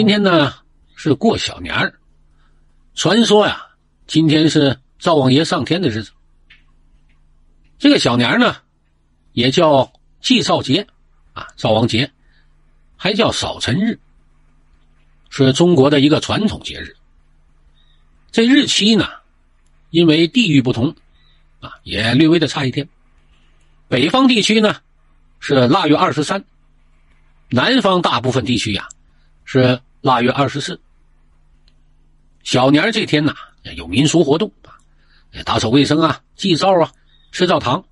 [0.00, 0.54] 今天呢
[0.96, 1.92] 是过小年儿，
[2.94, 3.66] 传说呀，
[4.06, 6.10] 今天是灶王爷上天的日子。
[7.78, 8.56] 这个小年儿呢，
[9.34, 9.92] 也叫
[10.22, 10.86] 祭灶节，
[11.34, 12.10] 啊，灶王节，
[12.96, 14.00] 还叫扫尘日，
[15.28, 16.96] 是中国的一个传统节日。
[18.32, 19.06] 这日期呢，
[19.90, 20.96] 因为地域不同，
[21.60, 22.88] 啊，也略微的差一天。
[23.86, 24.76] 北方地区呢
[25.40, 26.42] 是腊月二十三，
[27.50, 28.88] 南方大部分地区呀。
[29.44, 30.80] 是腊月二十四，
[32.42, 33.34] 小年这天呐，
[33.76, 34.72] 有民俗活动啊，
[35.44, 36.90] 打扫卫生啊，祭灶啊，
[37.32, 37.84] 吃灶糖。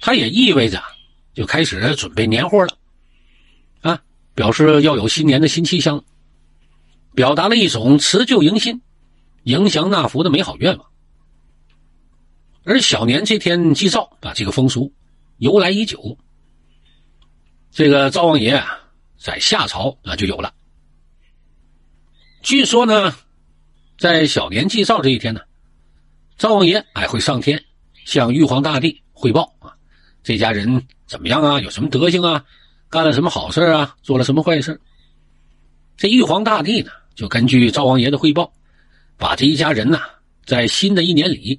[0.00, 0.82] 它也意味着
[1.34, 2.78] 就开始准备年货了，
[3.82, 4.02] 啊，
[4.34, 6.02] 表示要有新年的新气象，
[7.14, 8.80] 表达了一种辞旧迎新、
[9.42, 10.86] 迎祥纳福的美好愿望。
[12.64, 14.90] 而小年这天祭灶啊，这个风俗
[15.36, 16.16] 由来已久。
[17.70, 18.80] 这个灶王爷啊。
[19.16, 20.52] 在夏朝啊就有了。
[22.44, 23.16] 据说呢，
[23.98, 25.40] 在小年祭灶这一天呢，
[26.36, 27.64] 灶王爷哎会上天
[28.04, 29.72] 向玉皇大帝汇报啊，
[30.22, 32.44] 这家人怎么样啊，有什么德行啊，
[32.90, 34.78] 干了什么好事啊，做了什么坏事。
[35.96, 38.52] 这玉皇大帝呢，就根据灶王爷的汇报，
[39.16, 40.02] 把这一家人呐，
[40.44, 41.58] 在新的一年里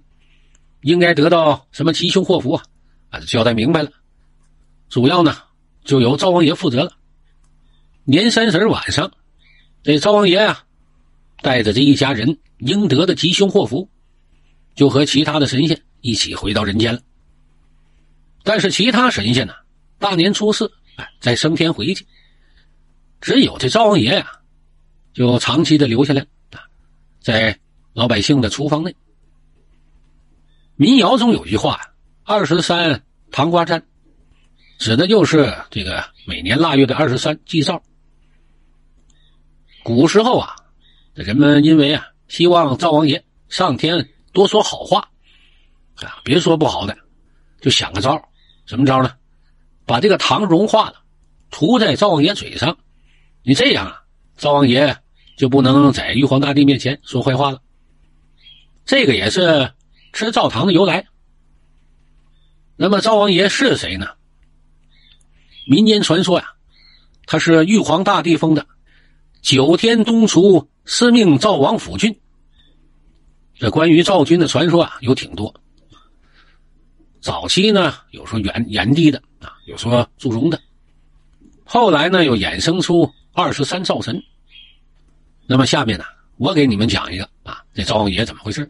[0.81, 2.63] 应该得到什么吉凶祸福啊，
[3.09, 3.89] 啊交代明白了。
[4.87, 5.35] 主要呢，
[5.83, 6.91] 就由灶王爷负责了。
[8.03, 9.11] 年三十晚上，
[9.81, 10.63] 这灶王爷啊，
[11.41, 13.89] 带着这一家人应得的吉凶祸福，
[14.75, 16.99] 就和其他的神仙一起回到人间了。
[18.43, 19.53] 但是其他神仙呢，
[19.97, 22.05] 大年初四哎再升天回去，
[23.21, 24.31] 只有这灶王爷呀，
[25.13, 26.61] 就长期的留下来啊，
[27.19, 27.59] 在
[27.93, 28.95] 老百姓的厨房内。
[30.75, 31.79] 民谣中有句话
[32.23, 33.81] ：“二十三糖瓜粘”，
[34.77, 37.81] 指的就是这个每年腊月的二十三祭灶。
[39.83, 40.55] 古时候啊，
[41.23, 44.99] 人们因为啊希望灶王爷上天多说好话，
[45.95, 46.97] 啊别说不好的，
[47.61, 48.21] 就想个招
[48.65, 49.13] 什么招呢？
[49.85, 50.95] 把这个糖融化了，
[51.51, 52.77] 涂在灶王爷嘴上，
[53.43, 54.03] 你这样啊，
[54.35, 54.97] 灶王爷
[55.37, 57.61] 就不能在玉皇大帝面前说坏话了。
[58.83, 59.71] 这个也是
[60.11, 61.07] 吃灶糖的由来。
[62.75, 64.07] 那么灶王爷是谁呢？
[65.65, 66.53] 民间传说呀，
[67.25, 68.67] 他是玉皇大帝封的。
[69.45, 72.19] 九天东厨司命赵王府君，
[73.53, 75.53] 这关于赵军的传说啊有挺多。
[77.21, 80.59] 早期呢有说炎炎帝的啊，有说祝融的，
[81.63, 84.19] 后来呢又衍生出二十三灶神。
[85.45, 86.05] 那么下面呢，
[86.37, 88.67] 我给你们讲一个啊，这灶王爷怎么回事？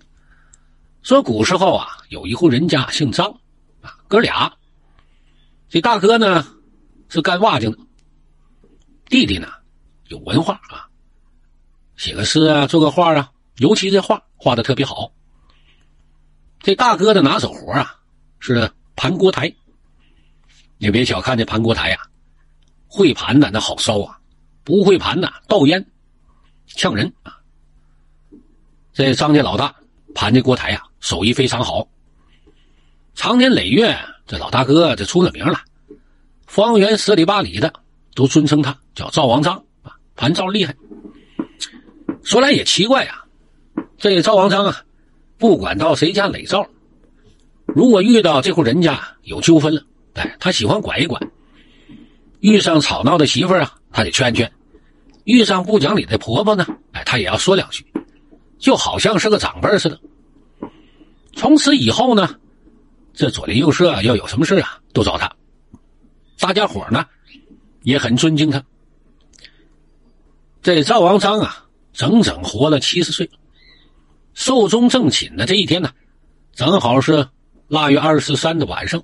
[1.03, 3.31] 说古时候啊，有一户人家姓张
[3.79, 4.53] 啊，哥俩，
[5.69, 6.45] 这大哥呢
[7.07, 7.77] 是干瓦匠的，
[9.05, 9.47] 弟弟呢。
[10.07, 10.87] 有文化啊，
[11.97, 15.11] 写个诗啊，做个画啊，尤其这画画的特别好。
[16.59, 17.99] 这大哥的拿手活啊
[18.39, 19.53] 是盘锅台。
[20.77, 21.97] 你别小看这盘锅台呀，
[22.87, 24.19] 会盘的那好烧啊，
[24.63, 25.85] 不会盘的倒烟，
[26.67, 27.39] 呛人啊。
[28.93, 29.75] 这张家老大
[30.13, 31.87] 盘这锅台呀，手艺非常好。
[33.15, 35.59] 长年累月，这老大哥这出了名了，
[36.45, 37.73] 方圆十里八里的
[38.13, 39.63] 都尊称他叫赵王张。
[40.15, 40.73] 盘灶厉害，
[42.23, 43.23] 说来也奇怪呀，
[43.97, 44.81] 这赵王章啊，
[45.37, 46.65] 不管到谁家垒灶，
[47.65, 51.21] 如果遇到这户人家有纠纷了，哎，他喜欢管一管；
[52.39, 54.47] 遇上吵闹的媳妇啊，他得劝劝；
[55.25, 57.85] 遇上不讲理的婆婆呢，哎，他也要说两句，
[58.57, 59.99] 就好像是个长辈似的。
[61.33, 62.39] 从此以后呢，
[63.13, 65.29] 这左邻右舍啊要有什么事啊，都找他。
[66.39, 67.05] 大家伙呢，
[67.83, 68.63] 也很尊敬他。
[70.65, 73.29] 这赵王章啊，整整活了七十岁，
[74.33, 75.91] 寿终正寝的这一天呢，
[76.55, 77.29] 正好是
[77.67, 79.03] 腊月二十三的晚上。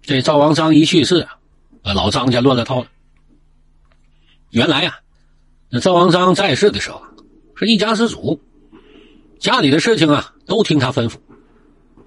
[0.00, 1.38] 这赵王章一去世啊，
[1.94, 2.88] 老张家乱了套了。
[4.50, 4.98] 原来啊，
[5.70, 7.08] 那赵王章在世的时候啊
[7.54, 8.40] 是一家之主，
[9.38, 11.14] 家里的事情啊都听他吩咐。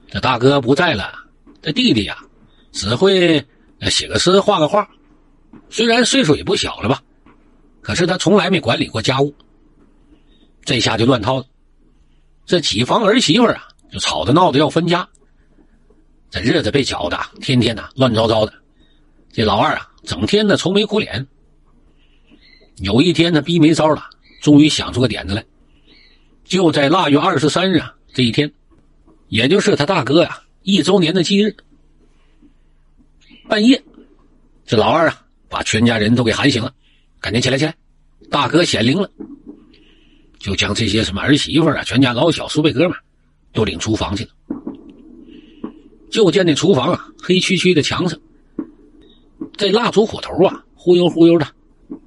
[0.10, 1.14] 这大哥不在了，
[1.62, 2.18] 这弟弟呀
[2.74, 3.42] 只会
[3.84, 4.86] 写个诗、画个画，
[5.70, 7.02] 虽然岁数也不小了吧。
[7.86, 9.32] 可是他从来没管理过家务，
[10.64, 11.46] 这下就乱套了。
[12.44, 15.08] 这几房儿媳妇啊，就吵着闹着要分家。
[16.32, 18.52] 这日子被搅的，天天呐乱糟糟的。
[19.32, 21.28] 这老二啊，整天的愁眉苦脸。
[22.78, 24.04] 有一天呢，逼没招了，
[24.42, 25.46] 终于想出个点子来。
[26.44, 28.52] 就在腊月二十三日啊这一天，
[29.28, 31.56] 也就是他大哥呀一周年的忌日，
[33.48, 33.84] 半夜，
[34.66, 36.74] 这老二啊把全家人都给喊醒了。
[37.26, 37.74] 赶紧起来，起来！
[38.30, 39.10] 大哥显灵了，
[40.38, 42.96] 就将这些什么儿媳妇啊、全家老小、叔辈哥们
[43.52, 44.30] 都领厨房去了。
[46.12, 48.20] 就见那厨房啊，黑黢黢的墙上，
[49.58, 51.48] 这蜡烛火头啊，忽悠忽悠的，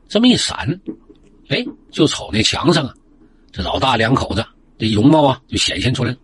[0.09, 0.81] 这么一闪，
[1.49, 2.94] 哎，就瞅那墙上啊，
[3.50, 4.47] 这老大两口子
[4.79, 6.17] 这容貌啊，就显现出来了。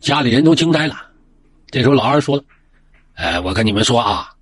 [0.00, 0.96] 家里人都惊呆了。
[1.70, 2.42] 这时候老二说了
[3.14, 4.34] ：“哎，我跟你们说啊，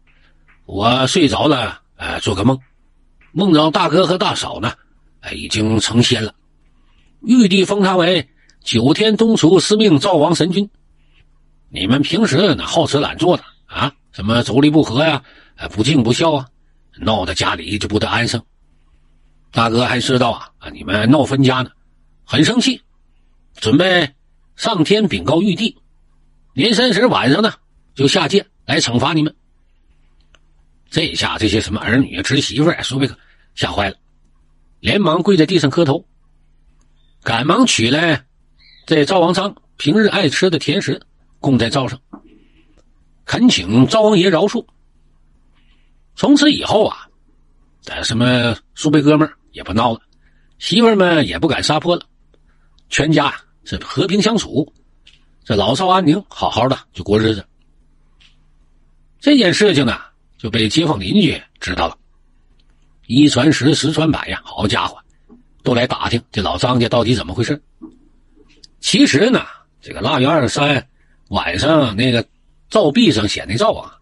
[0.64, 2.58] 我睡着了，呃，做个梦，
[3.32, 4.72] 梦着大哥和大嫂呢，
[5.20, 6.34] 哎，已经成仙了，
[7.22, 8.28] 玉帝封他为
[8.62, 10.68] 九天东厨司命灶王神君。
[11.68, 15.22] 你们平时那好吃懒做的啊，什么妯娌不和呀，
[15.70, 16.46] 不敬不孝啊，
[17.00, 18.42] 闹得家里就不得安生。
[19.50, 21.70] 大哥还知道啊，啊，你们闹分家呢，
[22.24, 22.80] 很生气，
[23.54, 24.10] 准备
[24.56, 25.76] 上天禀告玉帝。”
[26.54, 27.52] 年三十晚上呢，
[27.94, 29.34] 就下界来惩罚你们。
[30.90, 33.08] 这下这些什么儿女、侄媳妇、叔辈
[33.54, 33.96] 吓坏了，
[34.80, 36.04] 连忙跪在地上磕头，
[37.22, 38.24] 赶忙取来
[38.86, 41.00] 这赵王昌平日爱吃的甜食，
[41.40, 42.00] 供在灶上，
[43.24, 44.64] 恳请赵王爷饶恕。
[46.16, 47.06] 从此以后啊，
[48.02, 50.00] 什么叔辈哥们也不闹了，
[50.58, 52.04] 媳妇们也不敢撒泼了，
[52.88, 54.72] 全家是和平相处。
[55.44, 57.46] 这老少安宁，好好的就过日子。
[59.20, 59.98] 这件事情呢，
[60.38, 61.98] 就被街坊邻居知道了，
[63.06, 64.96] 一传十，十传百呀，好家伙，
[65.64, 67.60] 都来打听这老张家到底怎么回事。
[68.80, 69.44] 其实呢，
[69.80, 70.88] 这个腊月二十三
[71.28, 72.24] 晚上那个
[72.70, 73.98] 灶壁上显那灶啊，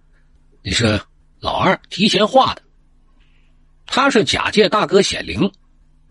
[0.62, 1.00] 那是
[1.40, 2.62] 老二提前画的，
[3.86, 5.50] 他是假借大哥显灵，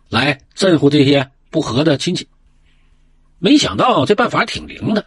[0.10, 2.28] 来镇唬这些不和的亲戚。
[3.38, 5.06] 没想到这办法挺灵的。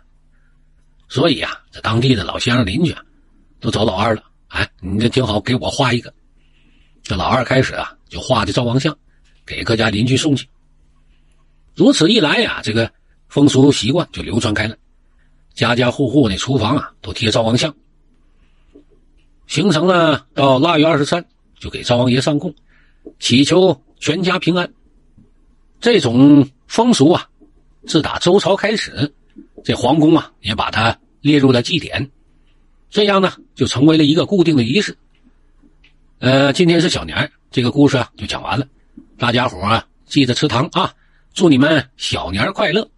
[1.09, 2.95] 所以啊，这当地的老乡邻居，
[3.59, 4.23] 都找老二了。
[4.49, 6.13] 哎，你这挺好，给我画一个。
[7.03, 8.97] 这老二开始啊，就画的灶王像，
[9.47, 10.47] 给各家邻居送去。
[11.75, 12.91] 如此一来呀，这个
[13.29, 14.77] 风俗习惯就流传开了，
[15.55, 17.75] 家家户户那厨房啊，都贴灶王像，
[19.47, 21.25] 形成了到腊月二十三
[21.59, 22.55] 就给灶王爷上供，
[23.19, 24.71] 祈求全家平安。
[25.81, 27.29] 这种风俗啊，
[27.87, 29.15] 自打周朝开始。
[29.65, 32.11] 这皇宫啊，也把它列入了祭典，
[32.91, 34.97] 这样呢，就成为了一个固定的仪式。
[36.21, 38.67] 呃，今天是小年，这个故事啊就讲完了，
[39.19, 40.93] 大家伙啊记得吃糖啊，
[41.35, 42.89] 祝你们小年快乐。